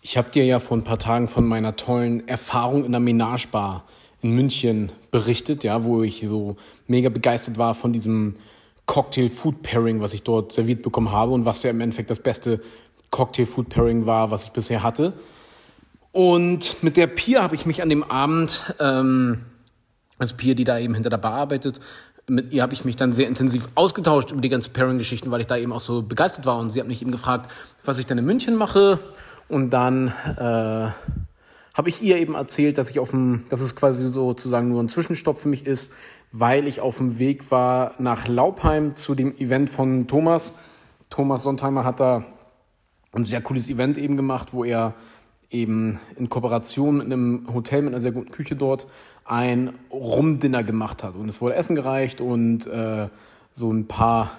[0.00, 3.48] Ich habe dir ja vor ein paar Tagen von meiner tollen Erfahrung in der Menage
[3.50, 3.84] Bar
[4.22, 8.34] in München berichtet, ja, wo ich so mega begeistert war von diesem
[8.86, 12.20] Cocktail Food Pairing, was ich dort serviert bekommen habe und was ja im Endeffekt das
[12.20, 12.60] beste
[13.10, 15.12] Cocktail Food Pairing war, was ich bisher hatte.
[16.12, 19.42] Und mit der Pia habe ich mich an dem Abend, ähm,
[20.18, 21.80] also Pia, die da eben hinter der Bar arbeitet,
[22.28, 25.46] mit ihr habe ich mich dann sehr intensiv ausgetauscht über die ganzen Pairing-Geschichten, weil ich
[25.46, 26.58] da eben auch so begeistert war.
[26.58, 27.50] Und sie hat mich eben gefragt,
[27.84, 28.98] was ich denn in München mache.
[29.48, 30.90] Und dann äh,
[31.78, 34.88] habe ich ihr eben erzählt, dass ich auf dem, dass es quasi sozusagen nur ein
[34.88, 35.92] Zwischenstopp für mich ist,
[36.32, 40.54] weil ich auf dem Weg war nach Laubheim zu dem Event von Thomas.
[41.08, 42.24] Thomas Sontheimer hat da
[43.12, 44.94] ein sehr cooles Event eben gemacht, wo er
[45.50, 48.86] eben in Kooperation mit einem Hotel mit einer sehr guten Küche dort
[49.24, 51.14] ein Rumdinner gemacht hat.
[51.14, 53.08] Und es wurde Essen gereicht und äh,
[53.52, 54.30] so ein paar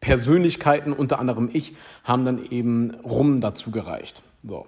[0.00, 4.22] Persönlichkeiten, unter anderem ich, haben dann eben Rum dazu gereicht.
[4.42, 4.66] So.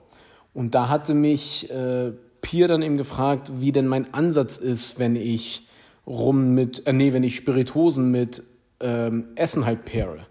[0.54, 5.16] Und da hatte mich äh, Pier dann eben gefragt, wie denn mein Ansatz ist, wenn
[5.16, 5.66] ich
[6.06, 8.42] Rum mit, äh, nee, wenn ich Spiritosen mit
[8.80, 10.26] ähm, Essen halt paire.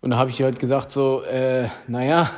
[0.00, 2.30] Und da habe ich halt gesagt so, äh, naja,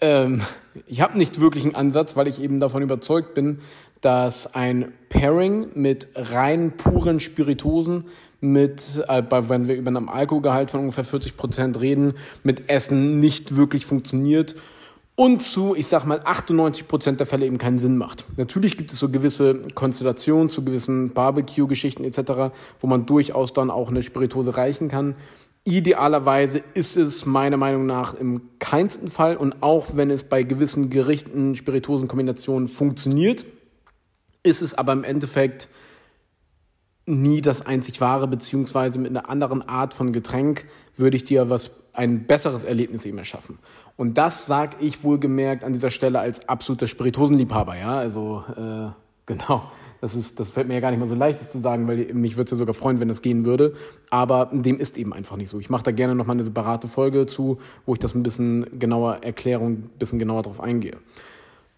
[0.00, 0.42] ähm,
[0.86, 3.60] ich habe nicht wirklich einen Ansatz, weil ich eben davon überzeugt bin,
[4.00, 8.04] dass ein Pairing mit rein puren Spiritosen
[8.40, 13.56] mit, äh, wenn wir über einen Alkoholgehalt von ungefähr 40 Prozent reden, mit Essen nicht
[13.56, 14.54] wirklich funktioniert
[15.16, 18.26] und zu, ich sag mal, 98 Prozent der Fälle eben keinen Sinn macht.
[18.36, 23.88] Natürlich gibt es so gewisse Konstellationen zu gewissen Barbecue-Geschichten etc., wo man durchaus dann auch
[23.88, 25.16] eine Spiritose reichen kann.
[25.66, 30.90] Idealerweise ist es meiner Meinung nach im keinsten Fall und auch wenn es bei gewissen
[30.90, 33.44] Gerichten, Spiritosenkombinationen funktioniert,
[34.44, 35.68] ist es aber im Endeffekt
[37.04, 41.72] nie das einzig wahre, beziehungsweise mit einer anderen Art von Getränk würde ich dir was
[41.92, 43.58] ein besseres Erlebnis eben erschaffen.
[43.96, 47.96] Und das sage ich wohlgemerkt an dieser Stelle als absoluter Spiritosenliebhaber, ja.
[47.98, 48.90] Also äh,
[49.26, 51.88] genau, das ist, das fällt mir ja gar nicht mal so leicht, das zu sagen,
[51.88, 53.74] weil mich würde es ja sogar freuen, wenn das gehen würde.
[54.10, 55.58] Aber dem ist eben einfach nicht so.
[55.58, 59.18] Ich mache da gerne nochmal eine separate Folge zu, wo ich das ein bisschen genauer
[59.22, 60.98] erkläre und ein bisschen genauer darauf eingehe.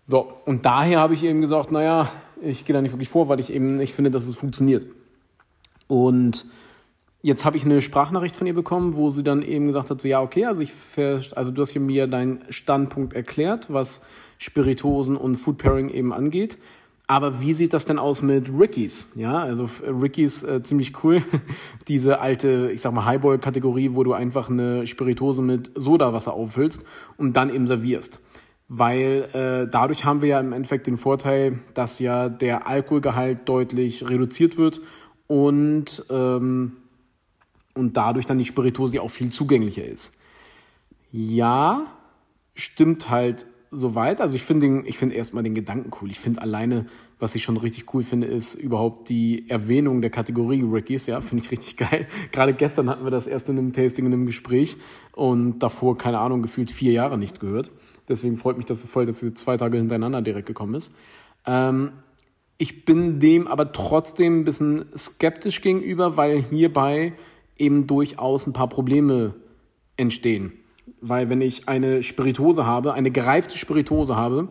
[0.06, 2.10] So, und daher habe ich eben gesagt, naja,
[2.41, 4.87] ich gehe da nicht wirklich vor, weil ich eben nicht finde, dass es funktioniert.
[5.87, 6.47] Und
[7.22, 10.08] jetzt habe ich eine Sprachnachricht von ihr bekommen, wo sie dann eben gesagt hat, so
[10.08, 10.72] ja, okay, also ich
[11.34, 14.00] also du hast hier mir deinen Standpunkt erklärt, was
[14.38, 16.58] Spiritosen und Food Pairing eben angeht.
[17.08, 19.06] Aber wie sieht das denn aus mit Rickies?
[19.14, 21.22] Ja, also Rickies äh, ziemlich cool.
[21.88, 26.84] Diese alte, ich sag mal Highball-Kategorie, wo du einfach eine Spiritose mit Sodawasser auffüllst
[27.16, 28.20] und dann eben servierst
[28.69, 34.08] weil äh, dadurch haben wir ja im Endeffekt den Vorteil, dass ja der Alkoholgehalt deutlich
[34.08, 34.82] reduziert wird
[35.26, 36.76] und, ähm,
[37.75, 40.12] und dadurch dann die Spiritose auch viel zugänglicher ist.
[41.10, 41.86] Ja,
[42.54, 44.21] stimmt halt soweit.
[44.21, 46.11] Also ich finde ich finde erstmal den Gedanken cool.
[46.11, 46.87] Ich finde alleine,
[47.19, 51.06] was ich schon richtig cool finde, ist überhaupt die Erwähnung der Kategorie Rickies.
[51.06, 52.06] Ja, finde ich richtig geil.
[52.33, 54.77] Gerade gestern hatten wir das erst in einem Tasting, in einem Gespräch
[55.12, 57.71] und davor, keine Ahnung, gefühlt vier Jahre nicht gehört.
[58.09, 60.93] Deswegen freut mich das voll, dass sie zwei Tage hintereinander direkt gekommen ist.
[61.47, 61.93] Ähm,
[62.56, 67.12] ich bin dem aber trotzdem ein bisschen skeptisch gegenüber, weil hierbei
[67.56, 69.35] eben durchaus ein paar Probleme
[69.97, 70.53] entstehen.
[71.00, 74.48] Weil wenn ich eine Spiritose habe, eine gereifte Spiritose habe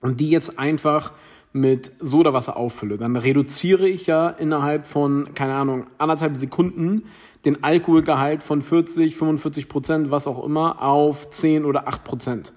[0.00, 1.12] und die jetzt einfach
[1.52, 7.04] mit Sodawasser auffülle, dann reduziere ich ja innerhalb von, keine Ahnung, anderthalb Sekunden
[7.44, 12.52] den Alkoholgehalt von 40, 45 Prozent, was auch immer, auf 10 oder 8 Prozent.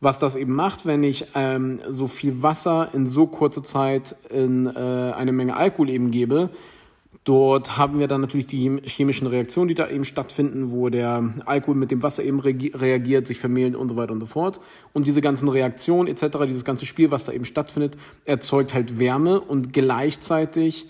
[0.00, 4.66] Was das eben macht, wenn ich ähm, so viel Wasser in so kurzer Zeit in
[4.66, 4.70] äh,
[5.16, 6.50] eine Menge Alkohol eben gebe,
[7.22, 11.76] Dort haben wir dann natürlich die chemischen Reaktionen, die da eben stattfinden, wo der Alkohol
[11.76, 14.60] mit dem Wasser eben reagiert, sich vermehlen und so weiter und so fort.
[14.92, 19.40] Und diese ganzen Reaktionen etc., dieses ganze Spiel, was da eben stattfindet, erzeugt halt Wärme
[19.40, 20.88] und gleichzeitig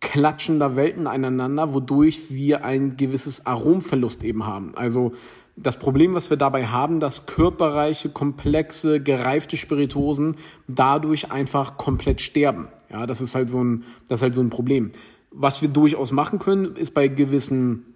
[0.00, 4.72] klatschen da Welten aneinander, wodurch wir ein gewisses Aromverlust eben haben.
[4.74, 5.12] Also
[5.56, 12.68] das Problem, was wir dabei haben, dass körperreiche, komplexe, gereifte Spiritosen dadurch einfach komplett sterben.
[12.90, 14.92] Ja, das ist halt so ein, das ist halt so ein Problem.
[15.32, 17.86] Was wir durchaus machen können, ist bei gewissen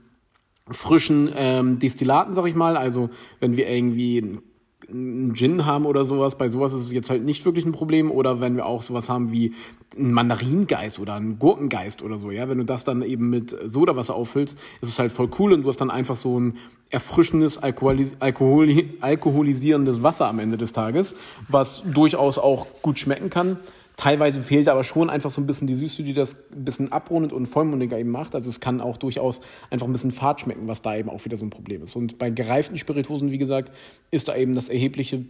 [0.71, 4.41] frischen ähm, Destillaten, sag ich mal, also wenn wir irgendwie
[4.89, 8.11] einen Gin haben oder sowas, bei sowas ist es jetzt halt nicht wirklich ein Problem.
[8.11, 9.55] Oder wenn wir auch sowas haben wie
[9.97, 14.15] einen Mandaringeist oder einen Gurkengeist oder so, ja, wenn du das dann eben mit Sodawasser
[14.15, 16.57] auffüllst, ist es halt voll cool und du hast dann einfach so ein
[16.91, 21.17] erfrischendes, alkoholis alkoholi alkoholisierendes Wasser am Ende des Tages,
[21.49, 23.57] was durchaus auch gut schmecken kann.
[23.97, 27.33] Teilweise fehlt aber schon einfach so ein bisschen die Süße, die das ein bisschen abrundet
[27.33, 28.35] und vollmundiger eben macht.
[28.35, 29.41] Also es kann auch durchaus
[29.71, 31.97] einfach ein bisschen fad schmecken, was da eben auch wieder so ein Problem ist.
[31.97, 33.73] Und bei gereiften Spirituosen, wie gesagt,
[34.11, 35.25] ist da eben das erhebliche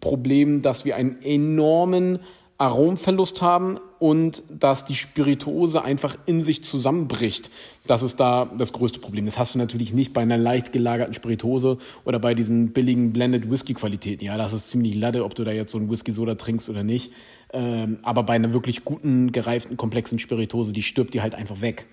[0.00, 2.18] Problem, dass wir einen enormen
[2.58, 7.50] Aromverlust haben und dass die Spirituose einfach in sich zusammenbricht.
[7.86, 9.26] Das ist da das größte Problem.
[9.26, 13.48] Das hast du natürlich nicht bei einer leicht gelagerten Spirituose oder bei diesen billigen Blended
[13.48, 14.24] Whisky Qualitäten.
[14.24, 16.82] Ja, das ist ziemlich latte, ob du da jetzt so einen Whisky Soda trinkst oder
[16.82, 17.12] nicht.
[17.52, 21.86] Ähm, aber bei einer wirklich guten, gereiften, komplexen Spirituose, die stirbt die halt einfach weg.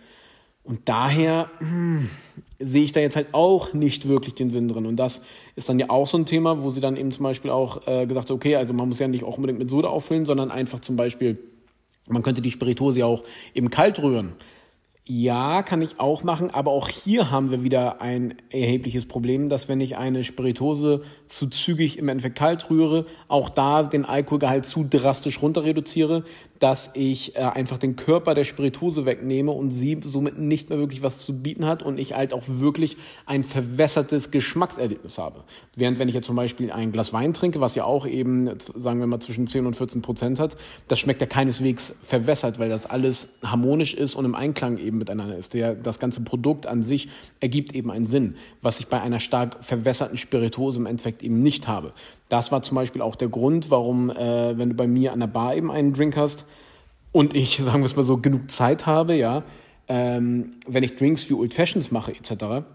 [0.65, 2.09] Und daher hm,
[2.59, 4.87] sehe ich da jetzt halt auch nicht wirklich den Sinn drin.
[4.87, 5.21] Und das
[5.55, 8.07] ist dann ja auch so ein Thema, wo sie dann eben zum Beispiel auch äh,
[8.07, 10.79] gesagt hat, okay, also man muss ja nicht auch unbedingt mit Soda auffüllen, sondern einfach
[10.79, 11.37] zum Beispiel,
[12.09, 13.23] man könnte die Spirituose ja auch
[13.53, 14.33] eben kalt rühren.
[15.07, 19.69] Ja, kann ich auch machen, aber auch hier haben wir wieder ein erhebliches Problem, dass
[19.69, 24.83] wenn ich eine Spiritose zu zügig im Endeffekt kalt rühre, auch da den Alkoholgehalt zu
[24.83, 26.23] drastisch runter reduziere,
[26.65, 31.03] dass ich äh, einfach den Körper der Spiritose wegnehme und sie somit nicht mehr wirklich
[31.03, 32.97] was zu bieten hat und ich halt auch wirklich
[33.27, 35.43] ein verwässertes Geschmackserlebnis habe.
[35.75, 38.99] Während wenn ich jetzt zum Beispiel ein Glas Wein trinke, was ja auch eben, sagen
[38.99, 40.57] wir mal, zwischen 10 und 14 Prozent hat,
[40.87, 45.37] das schmeckt ja keineswegs verwässert, weil das alles harmonisch ist und im Einklang eben miteinander
[45.37, 45.53] ist.
[45.53, 47.09] Der, das ganze Produkt an sich
[47.41, 51.67] ergibt eben einen Sinn, was ich bei einer stark verwässerten Spiritose im Endeffekt eben nicht
[51.67, 51.93] habe.
[52.29, 55.27] Das war zum Beispiel auch der Grund, warum, äh, wenn du bei mir an der
[55.27, 56.45] Bar eben einen Drink hast
[57.11, 59.43] und ich, sagen wir es mal so, genug Zeit habe, ja,
[59.87, 62.65] ähm, wenn ich Drinks wie Old Fashions mache etc.,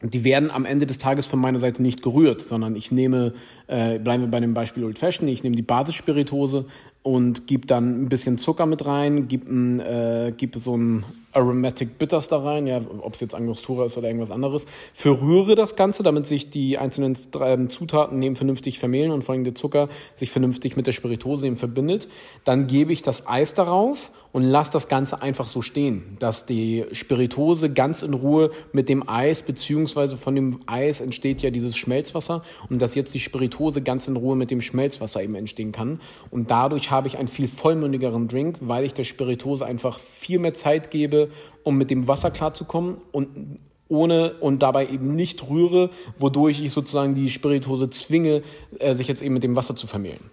[0.00, 3.34] die werden am Ende des Tages von meiner Seite nicht gerührt, sondern ich nehme,
[3.66, 6.66] äh, bleiben wir bei dem Beispiel Old Fashioned, ich nehme die Basisspiritose
[7.02, 9.50] und gebe dann ein bisschen Zucker mit rein, gebe
[9.82, 14.08] äh, gib so ein Aromatic Bitters da rein, ja, ob es jetzt Angostura ist oder
[14.08, 14.66] irgendwas anderes.
[14.94, 19.44] Verrühre das Ganze, damit sich die einzelnen ähm, Zutaten eben vernünftig vermehlen und vor allem
[19.44, 22.08] der Zucker sich vernünftig mit der Spiritose eben verbindet.
[22.44, 26.84] Dann gebe ich das Eis darauf und lasse das Ganze einfach so stehen, dass die
[26.92, 32.42] Spiritose ganz in Ruhe mit dem Eis, beziehungsweise von dem Eis entsteht ja dieses Schmelzwasser
[32.68, 36.00] und dass jetzt die Spiritose ganz in Ruhe mit dem Schmelzwasser eben entstehen kann.
[36.30, 40.54] Und dadurch habe ich einen viel vollmündigeren Drink, weil ich der Spiritose einfach viel mehr
[40.54, 41.17] Zeit gebe,
[41.64, 47.14] um mit dem Wasser klarzukommen und ohne und dabei eben nicht rühre, wodurch ich sozusagen
[47.14, 48.42] die Spirituose zwinge,
[48.78, 50.30] äh, sich jetzt eben mit dem Wasser zu vermehlen.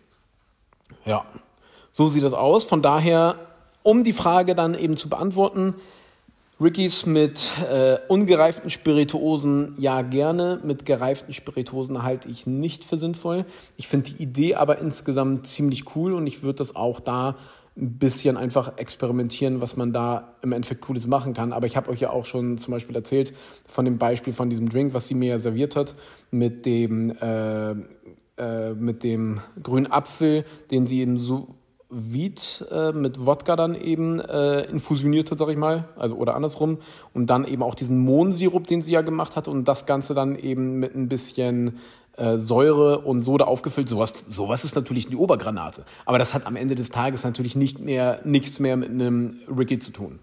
[1.06, 1.26] Ja,
[1.92, 2.66] so sieht das aus.
[2.66, 3.36] Von daher,
[3.84, 5.76] um die Frage dann eben zu beantworten,
[6.60, 13.46] Rickies mit äh, ungereiften Spirituosen ja gerne, mit gereiften Spirituosen halte ich nicht für sinnvoll.
[13.76, 17.36] Ich finde die Idee aber insgesamt ziemlich cool und ich würde das auch da
[17.78, 21.52] ein bisschen einfach experimentieren, was man da im Endeffekt Cooles machen kann.
[21.52, 23.34] Aber ich habe euch ja auch schon zum Beispiel erzählt
[23.66, 25.94] von dem Beispiel von diesem Drink, was sie mir ja serviert hat,
[26.32, 27.72] mit dem, äh,
[28.38, 31.56] äh, mit dem grünen Apfel, den sie eben so
[31.90, 32.42] Vide
[32.72, 36.80] äh, mit Wodka dann eben äh, infusioniert hat, sag ich mal, also oder andersrum,
[37.14, 40.36] und dann eben auch diesen Mohnsirup, den sie ja gemacht hat, und das Ganze dann
[40.36, 41.80] eben mit ein bisschen
[42.18, 43.90] äh, Säure und Soda aufgefüllt.
[43.90, 45.86] Sowas, sowas ist natürlich die Obergranate.
[46.06, 49.80] Aber das hat am Ende des Tages natürlich nicht mehr, nichts mehr mit einem Ricky
[49.80, 50.20] zu tun.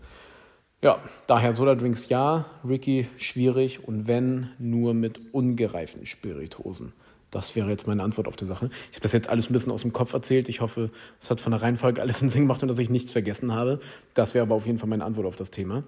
[0.83, 0.99] Ja,
[1.29, 6.93] daher Soda-Drinks ja, Ricky schwierig und wenn, nur mit ungereiften Spiritosen.
[7.31, 8.69] Das wäre jetzt meine Antwort auf die Sache.
[8.91, 10.49] Ich habe das jetzt alles ein bisschen aus dem Kopf erzählt.
[10.49, 10.91] Ich hoffe,
[11.21, 13.81] es hat von der Reihenfolge alles einen Sinn gemacht und dass ich nichts vergessen habe.
[14.15, 15.85] Das wäre aber auf jeden Fall meine Antwort auf das Thema.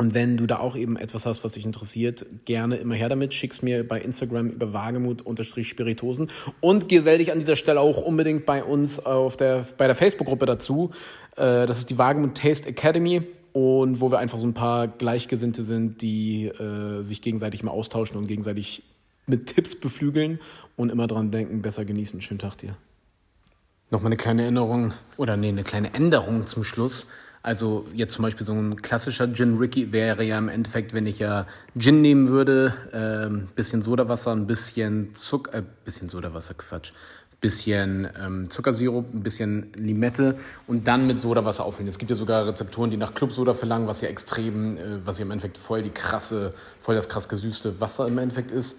[0.00, 3.34] Und wenn du da auch eben etwas hast, was dich interessiert, gerne immer her damit.
[3.34, 6.30] Schick's mir bei Instagram über Wagemut-Spiritosen
[6.60, 10.46] und gesell dich an dieser Stelle auch unbedingt bei uns auf der, bei der Facebook-Gruppe
[10.46, 10.92] dazu.
[11.36, 13.20] Äh, das ist die Wagemut Taste Academy
[13.52, 18.16] und wo wir einfach so ein paar Gleichgesinnte sind, die äh, sich gegenseitig mal austauschen
[18.16, 18.82] und gegenseitig
[19.26, 20.40] mit Tipps beflügeln
[20.76, 22.22] und immer dran denken, besser genießen.
[22.22, 22.74] Schönen Tag dir.
[23.90, 27.06] Nochmal eine kleine Erinnerung oder nee, eine kleine Änderung zum Schluss.
[27.42, 31.18] Also jetzt zum Beispiel so ein klassischer Gin Ricky wäre ja im Endeffekt, wenn ich
[31.20, 31.46] ja
[31.78, 36.92] Gin nehmen würde, ähm, bisschen Sodawasser, ein bisschen Zucker, äh, bisschen Sodawasser, Quatsch,
[37.40, 41.88] bisschen ähm, Zuckersirup, ein bisschen Limette und dann mit Sodawasser auffüllen.
[41.88, 45.24] Es gibt ja sogar Rezepturen, die nach Clubsoda verlangen, was ja extrem, äh, was ja
[45.24, 48.78] im Endeffekt voll die krasse, voll das krass gesüßte Wasser im Endeffekt ist.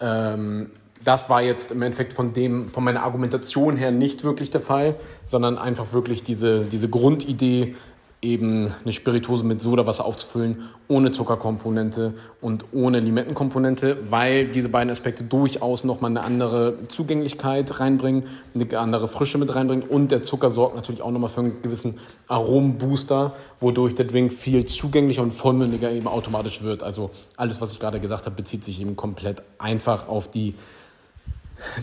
[0.00, 0.72] Ähm,
[1.04, 4.96] das war jetzt im Endeffekt von dem, von meiner Argumentation her nicht wirklich der Fall,
[5.24, 7.74] sondern einfach wirklich diese, diese Grundidee,
[8.22, 15.24] eben eine Spirituose mit Sodawasser aufzufüllen, ohne Zuckerkomponente und ohne Limettenkomponente, weil diese beiden Aspekte
[15.24, 18.24] durchaus nochmal eine andere Zugänglichkeit reinbringen,
[18.54, 21.98] eine andere Frische mit reinbringen und der Zucker sorgt natürlich auch nochmal für einen gewissen
[22.28, 26.82] Arombooster, wodurch der Drink viel zugänglicher und vollmündiger eben automatisch wird.
[26.82, 30.54] Also alles, was ich gerade gesagt habe, bezieht sich eben komplett einfach auf die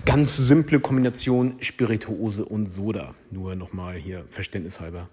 [0.06, 3.16] ganz simple Kombination Spirituose und Soda.
[3.32, 5.08] Nur nochmal hier verständnishalber.